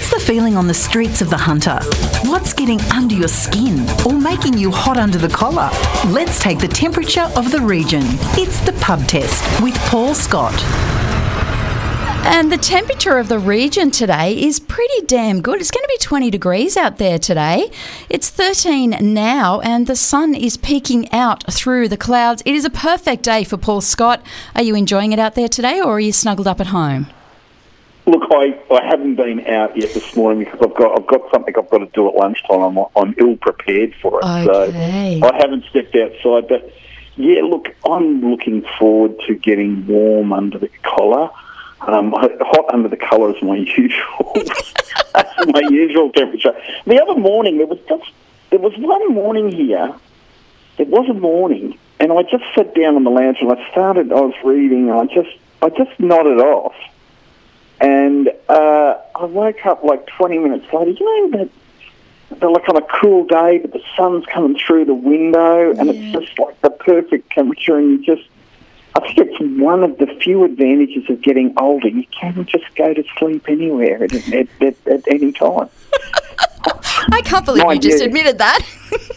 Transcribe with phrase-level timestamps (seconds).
[0.00, 1.78] What's the feeling on the streets of the Hunter?
[2.24, 5.68] What's getting under your skin or making you hot under the collar?
[6.06, 8.00] Let's take the temperature of the region.
[8.32, 10.58] It's the pub test with Paul Scott.
[12.24, 15.60] And the temperature of the region today is pretty damn good.
[15.60, 17.70] It's going to be 20 degrees out there today.
[18.08, 22.42] It's 13 now, and the sun is peeking out through the clouds.
[22.46, 24.24] It is a perfect day for Paul Scott.
[24.54, 27.08] Are you enjoying it out there today, or are you snuggled up at home?
[28.10, 31.54] Look, I, I haven't been out yet this morning because I've got I've got something
[31.56, 32.60] I've got to do at lunchtime.
[32.76, 35.20] I'm I'm ill prepared for it, Okay.
[35.20, 36.48] so I haven't stepped outside.
[36.48, 36.72] But
[37.16, 41.30] yeah, look, I'm looking forward to getting warm under the collar.
[41.82, 44.32] Um, hot under the collar is my usual.
[45.14, 46.52] that's my usual temperature.
[46.86, 48.10] The other morning there was just
[48.50, 49.94] there was one morning here.
[50.78, 54.10] It was a morning, and I just sat down on the lounge and I started.
[54.10, 54.90] I was reading.
[54.90, 55.30] And I just
[55.62, 56.74] I just nodded off.
[57.80, 60.90] And uh, I woke up like 20 minutes later.
[60.90, 61.50] You know that
[62.38, 66.18] they're like on a cool day, but the sun's coming through the window, and it's
[66.26, 67.76] just like the perfect temperature.
[67.76, 68.28] And you just,
[68.94, 71.88] I think it's one of the few advantages of getting older.
[71.88, 75.68] You can just go to sleep anywhere at, at, at, at any time.
[77.12, 78.06] I can't believe you just you.
[78.06, 78.60] admitted that.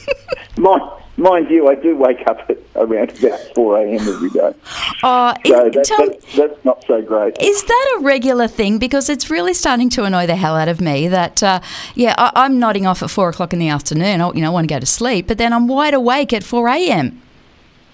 [0.57, 0.81] Mind,
[1.17, 4.07] mind you, I do wake up at around about 4 a.m.
[4.07, 4.53] every day.
[5.05, 7.37] Oh, So is- that, tell that, that's not so great.
[7.41, 8.77] is that a regular thing?
[8.77, 11.59] Because it's really starting to annoy the hell out of me that, uh,
[11.95, 14.21] yeah, I, I'm nodding off at four o'clock in the afternoon.
[14.21, 16.43] I, you know, I want to go to sleep, but then I'm wide awake at
[16.43, 17.21] 4 a.m.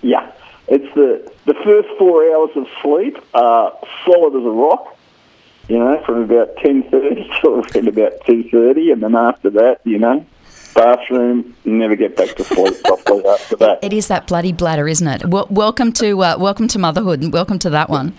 [0.02, 0.32] Yeah,
[0.68, 3.76] it's the the first four hours of sleep are
[4.06, 4.96] solid as a rock.
[5.68, 9.82] You know, from about ten thirty till around about two thirty, and then after that,
[9.84, 10.26] you know,
[10.80, 13.80] bathroom, never get back to sleep properly after that.
[13.84, 15.26] It is that bloody bladder, isn't it?
[15.26, 18.14] Wel- welcome to uh, welcome to motherhood, and welcome to that one.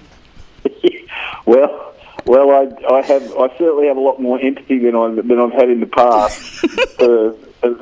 [1.46, 1.94] well,
[2.26, 5.52] well, I I have I certainly have a lot more empathy than I than I've
[5.52, 6.38] had in the past
[6.98, 7.32] for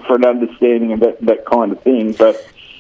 [0.07, 2.37] for an understanding of that that kind of thing, but.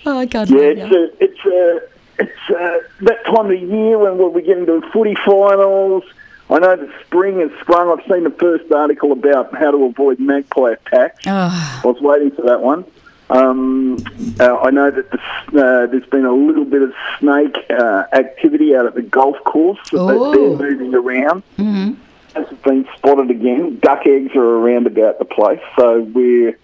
[0.06, 1.80] Oh God, Yeah, it's a, it's a,
[2.18, 6.04] it's a, that time of year when we get into footy finals.
[6.50, 7.90] I know the spring has sprung.
[7.90, 11.26] I've seen the first article about how to avoid magpie attacks.
[11.26, 12.84] Oh, I was waiting for that one.
[13.30, 13.98] Um,
[14.40, 18.74] uh, I know that the, uh, there's been a little bit of snake uh, activity
[18.74, 19.78] out at the golf course.
[19.90, 20.56] That Ooh.
[20.56, 21.42] they're moving around.
[21.58, 22.02] Mm-hmm.
[22.34, 23.78] Has been spotted again.
[23.80, 25.60] Duck eggs are around about the place.
[25.76, 26.58] So we're,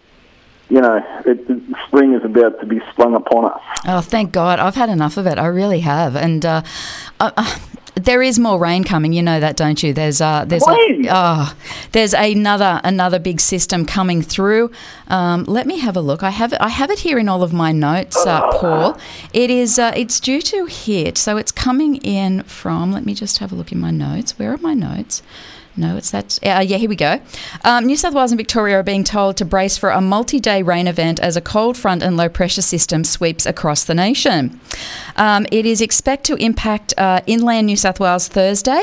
[0.70, 1.46] you know, it,
[1.86, 3.60] spring is about to be sprung upon us.
[3.86, 4.58] oh, thank God!
[4.58, 5.38] I've had enough of it.
[5.38, 6.62] I really have, and uh,
[7.18, 7.58] uh, uh,
[7.94, 9.12] there is more rain coming.
[9.12, 9.92] You know that, don't you?
[9.92, 10.66] There's uh, there's?
[10.66, 11.56] A, oh,
[11.92, 14.70] there's another another big system coming through.
[15.08, 16.22] Um, let me have a look.
[16.22, 16.60] I have it.
[16.60, 18.98] I have it here in all of my notes, uh, Paul.
[19.32, 19.78] It is.
[19.78, 22.92] Uh, it's due to hit, so it's coming in from.
[22.92, 24.38] Let me just have a look in my notes.
[24.38, 25.22] Where are my notes?
[25.76, 26.38] No, it's that.
[26.42, 27.20] Uh, yeah, here we go.
[27.64, 30.62] Um, New South Wales and Victoria are being told to brace for a multi day
[30.62, 34.60] rain event as a cold front and low pressure system sweeps across the nation.
[35.16, 38.82] Um, it is expected to impact uh, inland New South Wales Thursday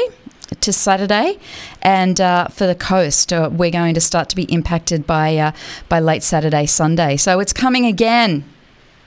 [0.59, 1.40] to Saturday,
[1.81, 5.52] and uh, for the coast, uh, we're going to start to be impacted by uh,
[5.88, 7.16] by late Saturday, Sunday.
[7.16, 8.44] So it's coming again.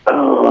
[0.06, 0.43] Oh,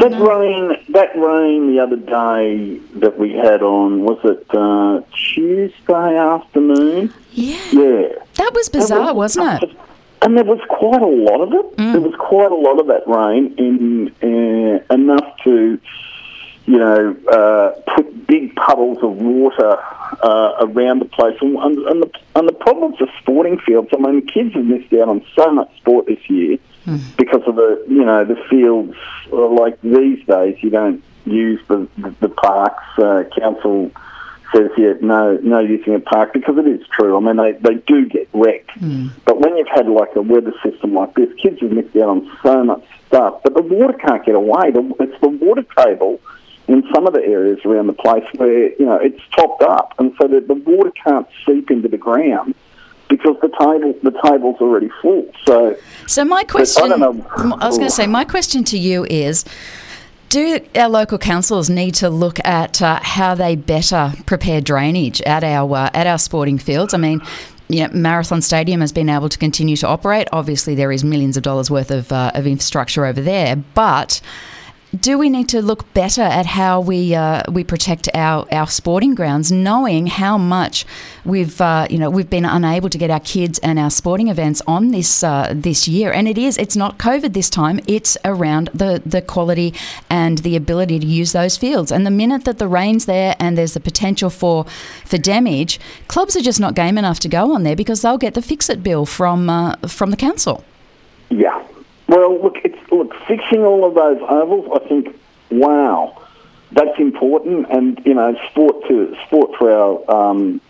[0.00, 5.00] that rain, that rain the other day that we had on, was it uh,
[5.34, 7.12] Tuesday afternoon?
[7.32, 8.08] Yeah, Yeah.
[8.34, 9.70] that was bizarre, wasn't it?
[10.22, 11.76] And there was quite a lot of it.
[11.78, 15.78] There was quite a lot of that rain, in, uh, enough to,
[16.66, 19.78] you know, uh, put big puddles of water
[20.22, 21.38] uh, around the place.
[21.40, 24.92] And, and, the, and the problems of sporting fields, I mean, the kids have missed
[24.92, 26.58] out on so much sport this year
[27.16, 28.96] because of the, you know, the fields.
[29.32, 32.84] uh, Like these days, you don't use the, the, the parks.
[32.98, 33.90] Uh, council
[34.54, 37.16] says yeah, no, no using a park because it is true.
[37.16, 38.70] I mean, they, they do get wrecked.
[39.24, 42.38] But when you've had like a weather system like this, kids have missed out on
[42.42, 43.42] so much stuff.
[43.44, 44.72] But the water can't get away.
[44.72, 46.20] The, it's the water table
[46.66, 50.12] in some of the areas around the place where you know it's topped up, and
[50.20, 52.54] so that the water can't seep into the ground
[53.10, 55.30] because the table the table's already full.
[55.44, 55.76] So
[56.06, 57.26] So my I question, don't know.
[57.60, 59.44] I was going to say, my question to you is,
[60.30, 65.44] do our local councils need to look at uh, how they better prepare drainage at
[65.44, 66.94] our uh, at our sporting fields?
[66.94, 67.20] I mean,
[67.68, 70.28] you know, Marathon Stadium has been able to continue to operate.
[70.32, 74.20] Obviously, there is millions of dollars worth of, uh, of infrastructure over there, but
[74.98, 79.14] do we need to look better at how we uh, we protect our, our sporting
[79.14, 80.84] grounds, knowing how much
[81.24, 84.60] we've uh, you know we've been unable to get our kids and our sporting events
[84.66, 88.68] on this uh, this year, and it is it's not COVID this time; it's around
[88.74, 89.72] the the quality
[90.08, 91.92] and the ability to use those fields.
[91.92, 94.64] And the minute that the rain's there and there's the potential for
[95.04, 95.78] for damage,
[96.08, 98.68] clubs are just not game enough to go on there because they'll get the fix
[98.68, 100.64] it bill from uh, from the council.
[101.28, 101.64] Yeah,
[102.08, 104.68] well, look, it's look fixing all of those ovals.
[104.74, 105.20] I think,
[105.50, 106.20] wow,
[106.72, 110.60] that's important, and you know, sport to sport for our um,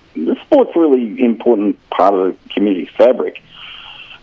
[0.42, 3.42] sport's really important part of the community fabric.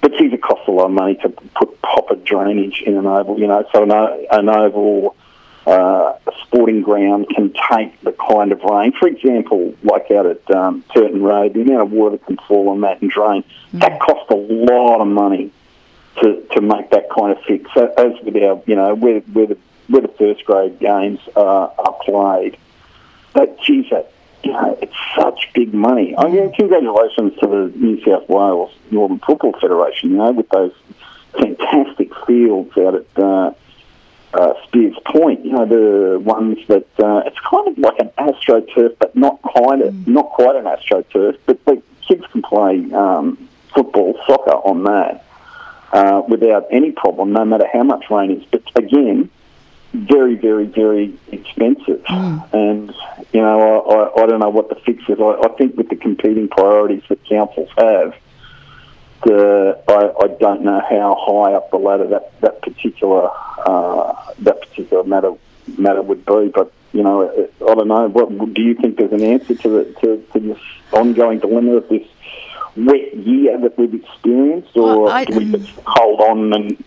[0.02, 3.40] But geez, it costs a lot of money to put proper drainage in an oval.
[3.40, 3.92] You know, so an,
[4.32, 5.16] an oval.
[5.66, 8.94] Uh, a sporting ground can take the kind of rain.
[8.98, 12.80] For example, like out at um, Turton Road, the amount of water can fall on
[12.82, 13.44] that and drain.
[13.74, 13.82] Mm.
[13.82, 15.52] That costs a lot of money
[16.22, 17.70] to, to make that kind of fix.
[17.76, 21.98] As with our, you know, where, where, the, where the first grade games are, are
[22.04, 22.58] played,
[23.34, 24.12] that, geez, that,
[24.44, 26.16] you know, it's such big money.
[26.18, 30.74] I mean, congratulations to the New South Wales Northern Football Federation, you know, with those
[31.34, 33.52] fantastic fields out at uh,
[34.34, 38.96] uh, Speers Point, you know, the ones that uh, it's kind of like an astroturf,
[39.00, 40.08] but not quite, a, mm.
[40.08, 45.27] not quite an astroturf, but the kids can play um, football, soccer on that
[45.94, 48.44] uh, without any problem, no matter how much rain is.
[48.52, 49.30] But again,
[49.94, 52.04] very, very, very expensive.
[52.04, 52.54] Mm.
[52.54, 52.96] And,
[53.34, 55.20] you know, I, I, I, don't know what the fix is.
[55.20, 58.16] I, I, think with the competing priorities that councils have,
[59.26, 63.30] the, I, I, don't know how high up the ladder that, that particular
[63.66, 65.34] uh, that particular matter
[65.78, 66.52] matter would be.
[66.54, 68.08] But you know, I don't know.
[68.10, 68.98] What do you think?
[68.98, 70.60] There's an answer to the, to, to this
[70.92, 72.08] ongoing dilemma of this
[72.78, 76.84] wet year that we've experienced, or I, do we just hold on and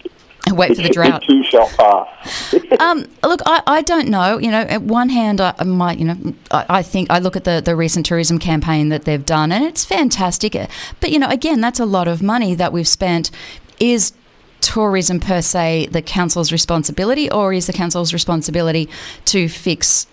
[0.55, 1.23] wait for the drought.
[1.23, 2.55] Too shall pass.
[2.81, 4.39] um, look, I, I don't know.
[4.39, 7.45] You know, at one hand, I might, you know, I, I, think I look at
[7.45, 10.57] the, the recent tourism campaign that they've done, and it's fantastic.
[11.01, 13.31] But you know, again, that's a lot of money that we've spent.
[13.79, 14.13] Is
[14.61, 18.89] tourism per se the council's responsibility, or is the council's responsibility
[19.27, 20.07] to fix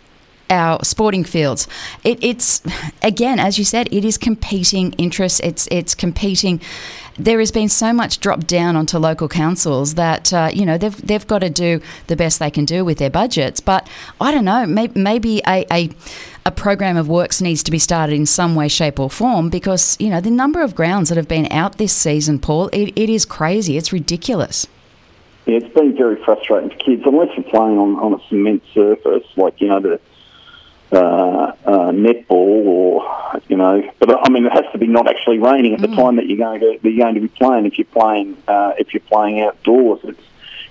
[0.50, 1.68] our sporting fields.
[2.04, 2.62] It, it's
[3.02, 5.40] again, as you said, it is competing interests.
[5.44, 6.62] It's it's competing.
[7.20, 11.02] There has been so much dropped down onto local councils that uh, you know they've
[11.06, 13.60] they've got to do the best they can do with their budgets.
[13.60, 13.88] But
[14.22, 15.90] I don't know, maybe, maybe a, a
[16.46, 19.98] a program of works needs to be started in some way, shape, or form because
[20.00, 23.10] you know the number of grounds that have been out this season, Paul, it, it
[23.10, 23.78] is crazy.
[23.78, 24.66] It's ridiculous.
[25.46, 29.24] Yeah, it's been very frustrating for kids unless you're playing on, on a cement surface,
[29.36, 30.00] like you know the
[30.92, 35.40] uh, uh, netball or you know, but I mean it has to be not actually
[35.40, 35.96] raining at the mm.
[35.96, 37.66] time that you're going to you're going to be playing.
[37.66, 40.22] If you're playing uh, if you're playing outdoors, it's.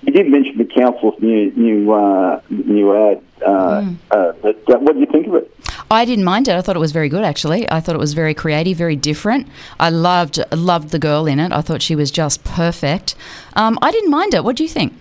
[0.03, 3.23] You did mention the council's new new uh, new ad.
[3.45, 3.97] Uh, mm.
[4.11, 5.53] Uh, but what did you think of it?
[5.91, 6.55] I didn't mind it.
[6.55, 7.25] I thought it was very good.
[7.25, 9.49] Actually, I thought it was very creative, very different.
[9.81, 11.51] I loved loved the girl in it.
[11.51, 13.17] I thought she was just perfect.
[13.55, 14.45] Um, I didn't mind it.
[14.45, 14.93] What do you think?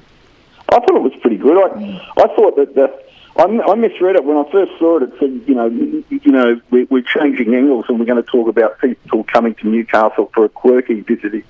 [0.70, 1.58] I thought it was pretty good.
[1.58, 2.02] I, mm.
[2.18, 3.05] I thought that the
[3.38, 5.04] I, I misread it when I first saw it.
[5.04, 8.48] It said, you know, you know, we, we're changing angles and we're going to talk
[8.48, 11.44] about people coming to Newcastle for a quirky visiting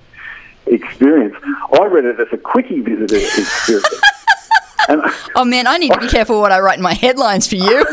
[0.65, 1.35] experience.
[1.43, 4.01] I read it as a quickie visitor experience.
[4.89, 5.01] and,
[5.35, 7.77] oh man, I need to be careful what I write in my headlines for you.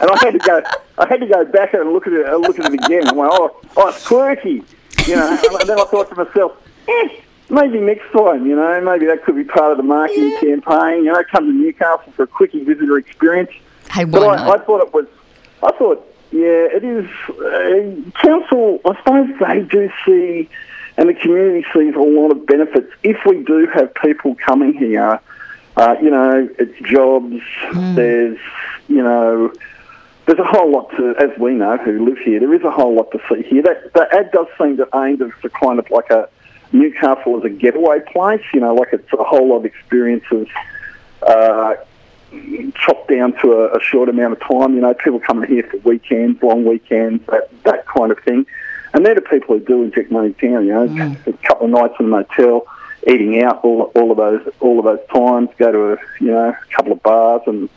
[0.00, 0.62] and I had to go,
[0.98, 3.06] I had to go back and look at it, look at it again.
[3.06, 4.64] I went, oh, oh, it's quirky,
[5.06, 5.38] you know.
[5.60, 6.52] And then I thought to myself,
[6.88, 7.08] eh,
[7.50, 10.40] maybe next time, you know, maybe that could be part of the marketing yeah.
[10.40, 11.04] campaign.
[11.04, 13.50] You know, come to Newcastle for a quickie visitor experience.
[13.90, 15.06] Hey, why but I, I, thought it was.
[15.62, 17.06] I thought, yeah, it is.
[17.28, 20.48] Uh, council, I suppose they do see,
[20.96, 25.20] and the community sees a lot of benefits if we do have people coming here.
[25.76, 27.40] Uh, you know, it's jobs.
[27.70, 27.94] Mm.
[27.96, 28.38] There's,
[28.88, 29.52] you know.
[30.26, 32.94] There's a whole lot to, as we know who live here, there is a whole
[32.94, 33.62] lot to see here.
[33.62, 36.28] That, that ad does seem to aim at kind of like a,
[36.72, 38.42] Newcastle is a getaway place.
[38.54, 40.48] You know, like it's a whole lot of experiences
[41.22, 41.74] uh,
[42.74, 44.74] chopped down to a, a, short amount of time.
[44.74, 48.46] You know, people coming here for weekends, long weekends, that that kind of thing.
[48.92, 50.66] And they're the people who do inject money down.
[50.66, 51.26] You know, mm.
[51.26, 52.66] a couple of nights in a motel,
[53.06, 55.48] eating out all all of those all of those times.
[55.58, 57.68] Go to a you know a couple of bars and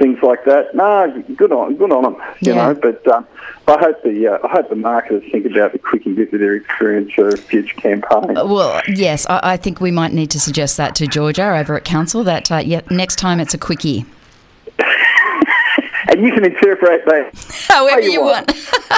[0.00, 0.74] things like that.
[0.74, 2.72] No, good on good on them, you yeah.
[2.72, 2.74] know.
[2.74, 3.26] But um,
[3.68, 7.28] I hope the uh, I hope the marketers think about the quickie visitor experience for
[7.28, 8.36] a future campaign.
[8.36, 11.76] Uh, well, yes, I, I, think we might need to suggest that to Georgia over
[11.76, 12.24] at council.
[12.24, 14.06] That uh, yeah, next time it's a quickie.
[16.08, 18.52] and you can interpret that however you, you want.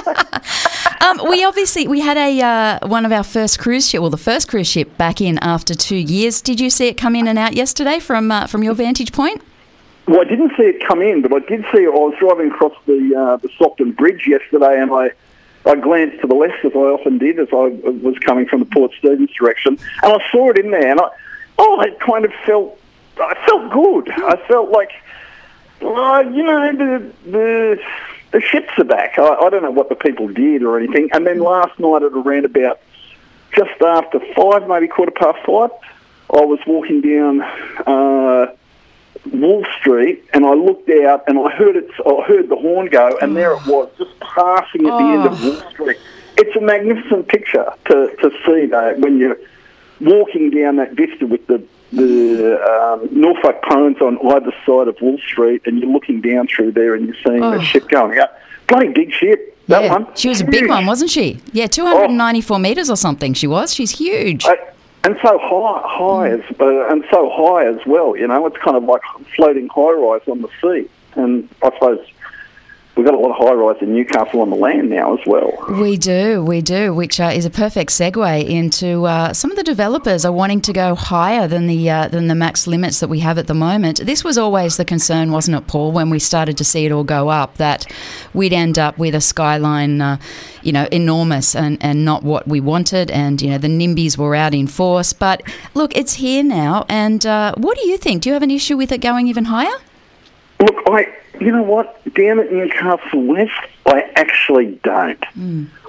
[0.07, 0.45] want.
[1.03, 4.17] Um, we obviously we had a uh, one of our first cruise ship, well, the
[4.17, 6.41] first cruise ship back in after two years.
[6.41, 9.43] Did you see it come in and out yesterday from uh, from your vantage point?
[10.07, 11.87] Well, I didn't see it come in, but I did see.
[11.87, 15.13] I was driving across the uh, the Stockton Bridge yesterday, and I
[15.65, 17.69] I glanced to the left as I often did as I
[18.03, 21.09] was coming from the Port Stephens direction, and I saw it in there, and I
[21.59, 22.79] oh, it kind of felt
[23.21, 24.11] I felt good.
[24.11, 24.91] I felt like
[25.83, 27.83] uh, you know the the
[28.33, 29.19] the ships are back.
[29.19, 32.13] I, I don't know what the people did or anything, and then last night at
[32.13, 32.81] around about
[33.55, 35.71] just after five, maybe quarter past five,
[36.31, 37.43] I was walking down.
[37.87, 38.53] Uh,
[39.33, 41.89] Wolfe Street, and I looked out and I heard it.
[42.05, 45.43] I heard the horn go, and there it was, just passing at the end of
[45.45, 45.99] Wolfe Street.
[46.39, 49.37] It's a magnificent picture to, to see that when you're
[50.01, 55.21] walking down that vista with the the um, Norfolk Pines on either side of Wolfe
[55.21, 57.51] Street, and you're looking down through there, and you're seeing Oh.
[57.53, 58.39] the ship going up.
[58.67, 60.07] Bloody big ship, that yeah, one.
[60.17, 60.71] she was a big Huge.
[60.71, 61.39] one, wasn't she?
[61.53, 63.35] Yeah, two hundred and ninety-four meters or something.
[63.35, 63.75] She was.
[63.75, 64.47] She's huge.
[64.47, 64.55] Uh,
[65.05, 68.17] and so high, high as uh, and so high as well.
[68.17, 69.03] You know, it's kind of like
[69.35, 70.89] floating high rise on the sea.
[71.15, 72.07] And I suppose
[72.97, 75.53] we've got a lot of high rise in Newcastle on the land now as well.
[75.71, 79.63] We do, we do, which uh, is a perfect segue into uh, some of the
[79.63, 83.21] developers are wanting to go higher than the uh, than the max limits that we
[83.21, 84.05] have at the moment.
[84.05, 87.05] This was always the concern, wasn't it, Paul, when we started to see it all
[87.05, 87.87] go up, that
[88.35, 90.19] we'd end up with a skyline, uh,
[90.63, 94.35] you know, enormous and, and not what we wanted, and you know the NIMBYs were
[94.35, 95.13] out in force.
[95.13, 95.43] But
[95.75, 98.23] look, it's here now, and uh, what do you think?
[98.23, 99.79] Do you have an issue with it going even higher?
[100.63, 101.09] Look, I
[101.41, 101.99] you know what?
[102.15, 103.51] Down at Newcastle West,
[103.85, 105.25] I actually don't.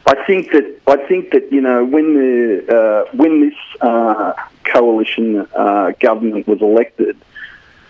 [0.08, 5.48] I think that I think that you know when the uh, when this uh, coalition
[5.56, 7.16] uh, government was elected,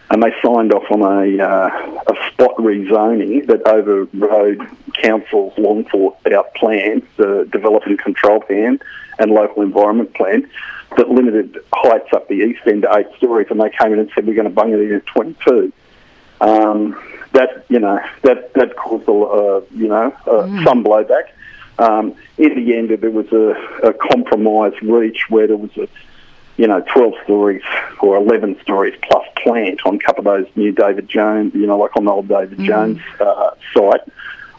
[0.10, 4.68] and they signed off on a uh, a spot rezoning that overrode
[5.02, 8.78] council's long thought out plan, the development control plan,
[9.20, 10.50] and local environment plan
[10.98, 14.12] that limited heights up the east end to eight stories, and they came in and
[14.14, 15.72] said we're going to bung it in at twenty two
[16.42, 17.00] um,
[17.34, 21.30] that you know that that caused a uh, you know uh, some blowback.
[21.80, 25.88] Um, in the end, there was a, a compromise reach where there was a
[26.58, 27.64] you know twelve stories
[28.02, 31.78] or eleven stories plus plant on a couple of those new David Jones, you know,
[31.78, 34.02] like on the old David Jones uh, site.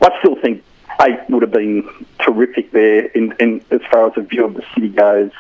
[0.03, 0.63] I still think
[1.03, 1.89] eight would have been
[2.19, 5.31] terrific there in, in as far as the view of the city goes.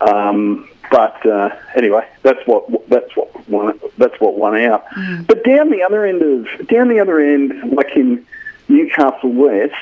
[0.00, 4.84] Um, but uh, anyway, that's what that's what won, that's what won out.
[5.26, 8.26] But down the other end of down the other end, like in
[8.68, 9.74] Newcastle West,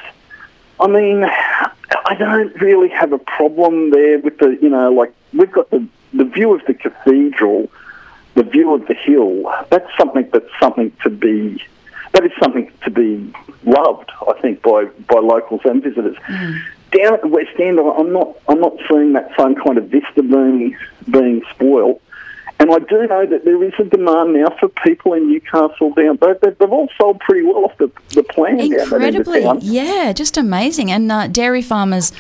[0.79, 5.51] I mean, I don't really have a problem there with the you know like we've
[5.51, 7.69] got the the view of the cathedral,
[8.35, 9.53] the view of the hill.
[9.69, 11.61] That's something that's something to be
[12.13, 13.33] that is something to be
[13.65, 16.17] loved, I think, by, by locals and visitors.
[16.93, 20.23] Down at the West End, I'm not I'm not seeing that same kind of vista
[20.23, 20.77] being
[21.11, 22.01] being spoiled.
[22.59, 26.19] And I do know that there is a demand now for people in Newcastle down.
[26.21, 30.91] They, they- they've all sold pretty well off the, the plan Incredibly, yeah, just amazing.
[30.93, 32.13] And uh, dairy farmers,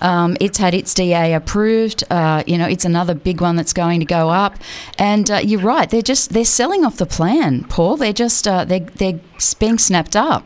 [0.00, 2.02] um, it's had its DA approved.
[2.10, 4.56] Uh, you know, it's another big one that's going to go up.
[4.98, 7.96] And uh, you're right, they're just they're selling off the plan, Paul.
[7.96, 9.20] They're just uh, they they're
[9.60, 10.44] being snapped up.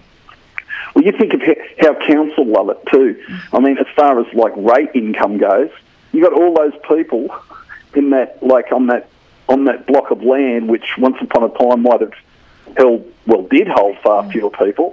[0.99, 1.43] Well, you think of
[1.79, 3.25] how, council love it too.
[3.53, 5.71] I mean, as far as like rate income goes,
[6.11, 7.33] you got all those people
[7.95, 9.09] in that, like on that
[9.49, 12.15] on that block of land, which once upon a time might have
[12.77, 14.93] held, well, did hold far fewer people.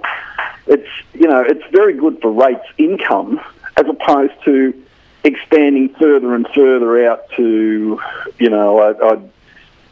[0.68, 3.40] It's you know, it's very good for rates income
[3.76, 4.80] as opposed to
[5.24, 8.00] expanding further and further out to,
[8.38, 9.18] you know, I, I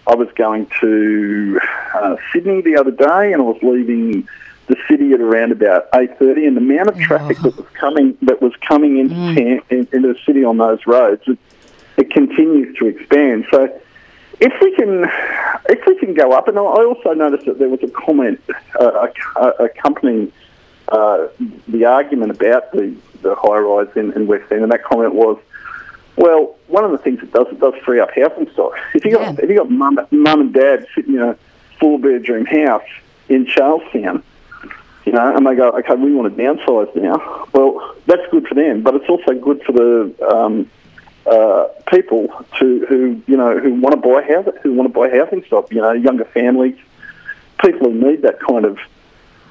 [0.07, 1.59] I was going to
[1.93, 4.29] uh, Sydney the other day, and I was leaving
[5.15, 6.47] at around about eight thirty.
[6.47, 10.13] And the amount of traffic that was coming that was coming into town, in, into
[10.13, 11.39] the city on those roads, it,
[11.97, 13.47] it continues to expand.
[13.51, 13.81] So,
[14.41, 15.05] if we can,
[15.69, 18.41] if we can go up, and I also noticed that there was a comment
[18.79, 19.09] uh,
[19.61, 20.33] accompanying
[20.89, 21.29] uh,
[21.69, 25.39] the argument about the, the high rise in, in West End, and that comment was.
[26.17, 28.75] Well, one of the things it does, it does free up housing stock.
[28.95, 29.43] If you got Yeah.
[29.43, 31.37] if you got mum, mum and dad sitting in a
[31.81, 32.85] four bedroom house
[33.29, 34.23] in Charlestown,
[35.05, 37.47] you know, and they go, okay, we want to downsize now.
[37.53, 40.71] Well, that's good for them, but it's also good for the um,
[41.27, 45.11] uh, people to who you know who want to buy housing, who want to buy
[45.11, 45.71] housing stock.
[45.73, 46.77] You know, younger families,
[47.63, 48.79] people who need that kind of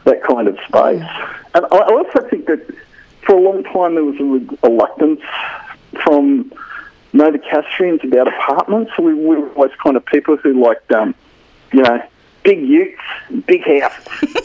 [0.06, 1.08] that kind of space.
[1.54, 2.66] And I I also think that
[3.22, 5.22] for a long time there was a reluctance
[6.04, 6.52] from
[7.14, 8.92] Novocastrians about apartments.
[8.98, 11.16] We, we were always kind of people who liked, um,
[11.72, 12.04] you know,
[12.44, 13.00] big utes,
[13.46, 13.94] big house,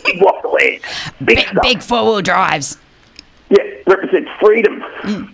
[0.04, 0.80] big of land,
[1.24, 2.76] big, Big, big four wheel drives.
[3.50, 4.82] yeah, represents freedom,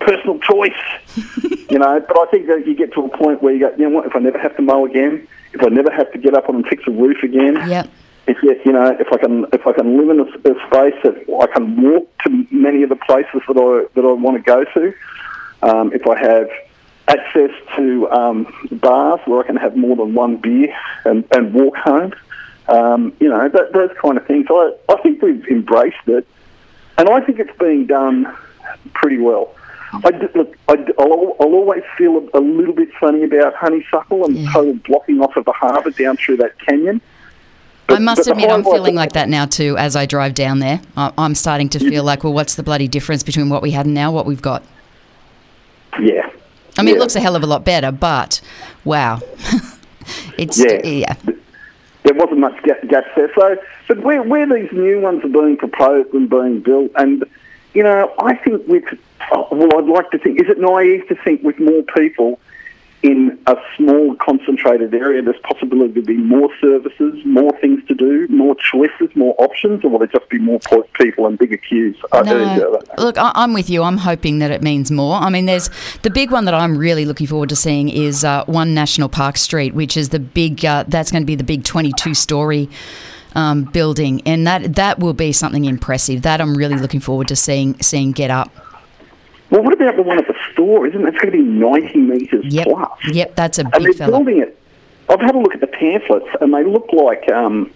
[0.00, 0.73] personal choice.
[1.71, 3.88] you know, but I think that you get to a point where you go, you
[3.88, 4.06] know what?
[4.06, 6.56] If I never have to mow again, if I never have to get up on
[6.56, 7.88] and fix a roof again, Yep.
[8.26, 10.94] if yes, you know, if I can, if I can live in a, a space
[11.02, 14.42] that I can walk to many of the places that I that I want to
[14.42, 14.94] go to,
[15.62, 16.49] um, if I have
[17.09, 21.76] access to um, bars where I can have more than one beer and, and walk
[21.76, 22.14] home,
[22.68, 24.47] um, you know, that, those kind of things.
[24.50, 26.26] I, I think we've embraced it,
[26.99, 28.35] and I think it's being done
[28.94, 29.54] pretty well.
[30.04, 33.54] I d- look, I, d- I'll, I'll always feel a, a little bit funny about
[33.54, 34.50] honeysuckle and Yeah.
[34.52, 37.00] total blocking off of the harbour down through that canyon.
[37.88, 40.80] I must admit, I'm feeling like that now too as I drive down there.
[40.97, 43.87] I- I'm starting to feel like, well, what's the bloody difference between what we had
[43.87, 44.64] and now what we've got?
[46.00, 46.28] Yeah.
[46.76, 46.97] I mean, Yeah.
[46.97, 48.40] it looks a hell of a lot better, but
[48.85, 49.21] wow.
[50.38, 50.80] it's, Yeah.
[50.85, 51.14] yeah.
[52.04, 53.30] There wasn't much ga- gaps there.
[53.34, 53.56] So,
[53.88, 57.25] but where, where these new ones are being proposed and being built, and
[57.73, 58.84] you know, I think with
[59.32, 62.38] oh, well, I'd like to think is it naive to think with more people
[63.04, 68.26] in a small concentrated area, there's possibility to be more services, more things to do,
[68.28, 70.58] more choices, more options, or will there just be more
[70.99, 71.96] people and bigger queues?
[72.14, 72.23] I.
[72.23, 73.82] No, look, I- I'm with you.
[73.82, 75.16] I'm hoping that it means more.
[75.16, 75.68] I mean, there's
[76.00, 79.37] the big one that I'm really looking forward to seeing is uh, One National Park
[79.37, 80.64] Street, which is the big.
[80.64, 82.70] Uh, that's going to be the big 22 story.
[83.37, 86.23] Um, building and that that will be something impressive.
[86.23, 88.52] That I'm really looking forward to seeing seeing get up.
[89.54, 90.84] Well, what about the one at the store?
[90.84, 91.12] Isn't it?
[91.14, 92.90] Going to be 90 metres Yep, plus.
[93.12, 94.11] yep, that's a and they're fella.
[94.11, 94.58] building it.
[95.08, 97.70] I've had a look at the pamphlets, and they look like, um,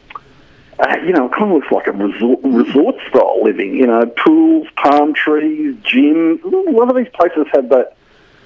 [0.80, 3.76] uh, you know, it kind of looks like a resort, resort style living.
[3.76, 6.40] You know, pools, palm trees, gym.
[6.44, 7.96] A lot of these places have that,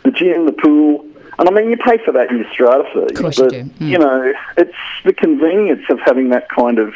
[0.03, 1.07] the gym, the pool.
[1.39, 3.15] And I mean, you pay for that in your strata fee.
[3.15, 3.65] Of course you but, do.
[3.65, 3.89] Mm.
[3.89, 6.93] you know, it's the convenience of having that kind of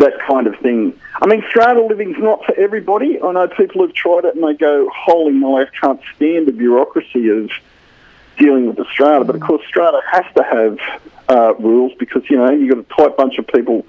[0.00, 0.98] that kind of thing.
[1.22, 3.20] I mean, strata living's not for everybody.
[3.22, 6.52] I know people have tried it and they go, holy no, I can't stand the
[6.52, 7.50] bureaucracy of
[8.38, 9.24] dealing with the strata.
[9.24, 13.08] But of course, strata has to have uh, rules because, you know, you've got a
[13.08, 13.86] tight bunch of people,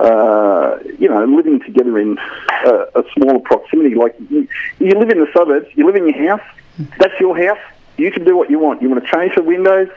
[0.00, 3.94] uh, you know, living together in a smaller proximity.
[3.94, 4.48] Like, you,
[4.80, 6.46] you live in the suburbs, you live in your house,
[6.98, 7.64] that's your house.
[7.96, 8.82] You can do what you want.
[8.82, 9.88] You want to change the windows,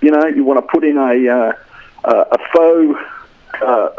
[0.00, 1.52] you know, you want to put in a, uh,
[2.04, 2.98] a faux
[3.60, 3.90] uh,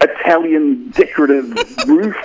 [0.00, 1.52] Italian decorative
[1.86, 2.16] roof.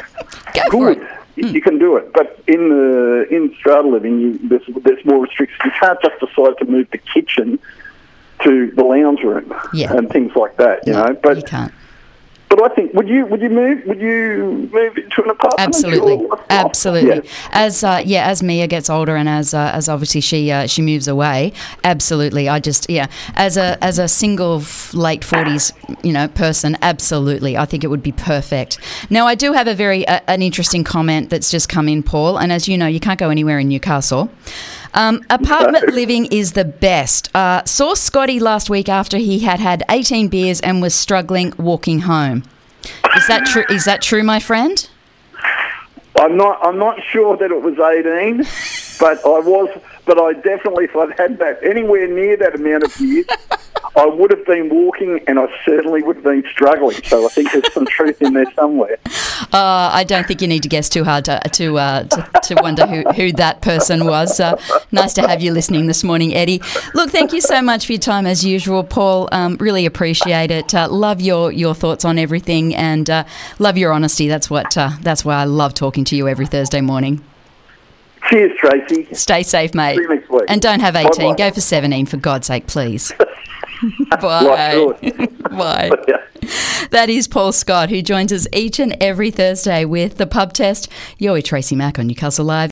[0.72, 0.98] Go Good.
[1.00, 1.08] it.
[1.36, 1.54] Hmm.
[1.54, 5.60] You can do it, but in the in strata living, you, there's, there's more restrictions.
[5.66, 7.60] You can't just decide to move the kitchen
[8.44, 9.94] to the lounge room Yeah.
[9.98, 10.88] and things like that.
[10.88, 11.74] You No, know, but you can't.
[12.56, 15.60] But I think would you would you move would you move into an apartment?
[15.60, 17.16] Absolutely, absolutely.
[17.26, 17.50] Yeah.
[17.52, 20.82] As uh, yeah, as Mia gets older and as uh, as obviously she uh, she
[20.82, 21.52] moves away,
[21.84, 22.48] absolutely.
[22.48, 24.64] I just yeah, as a as a single
[24.94, 27.58] late forties you know person, absolutely.
[27.58, 28.80] I think it would be perfect.
[29.10, 32.38] Now I do have a very uh, an interesting comment that's just come in, Paul.
[32.38, 34.30] And as you know, you can't go anywhere in Newcastle.
[34.94, 37.36] Um, apartment living is the best.
[37.36, 42.00] Uh, saw Scotty last week after he had had 18 beers and was struggling walking
[42.00, 42.44] home.
[43.16, 43.66] Is that true?
[43.70, 44.88] Is that true, my friend?
[46.20, 46.60] I'm not.
[46.64, 48.46] I'm not sure that it was 18,
[49.00, 49.70] but I was.
[50.06, 53.26] But I definitely, if I'd had that anywhere near that amount of years,
[53.98, 57.02] I would have been walking, and I certainly would have been struggling.
[57.04, 58.98] So I think there's some truth in there somewhere.
[59.54, 62.56] Uh, I don't think you need to guess too hard to to uh, to, to
[62.62, 64.40] wonder who, who that person was.
[64.40, 64.60] Uh,
[64.92, 66.62] nice to have you listening this morning, Eddie.
[66.94, 69.30] Look, thank you so much for your time as usual, Paul.
[69.32, 70.74] Um, really appreciate it.
[70.74, 73.24] Uh, love your, your thoughts on everything, and uh,
[73.60, 74.28] love your honesty.
[74.28, 77.22] That's what uh, that's why I love talking to you every Thursday morning.
[78.30, 79.14] Cheers, Tracy.
[79.14, 80.44] Stay safe, mate, See you next week.
[80.48, 81.36] and don't have eighteen.
[81.36, 81.50] Bye-bye.
[81.50, 83.14] Go for seventeen, for God's sake, please.
[83.82, 84.88] Life Bye.
[85.52, 85.92] Bye.
[86.08, 86.18] Yeah.
[86.92, 90.88] That is Paul Scott, who joins us each and every Thursday with the pub test.
[91.18, 92.70] You're with Tracy Mack on Newcastle Live.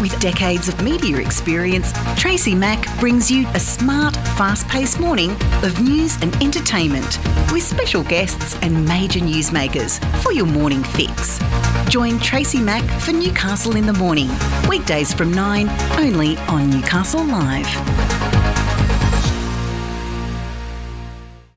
[0.00, 5.30] With decades of media experience, Tracy Mack brings you a smart, fast paced morning
[5.62, 7.20] of news and entertainment
[7.52, 11.38] with special guests and major newsmakers for your morning fix.
[11.88, 14.28] Join Tracy Mack for Newcastle in the Morning,
[14.68, 18.31] weekdays from 9, only on Newcastle Live.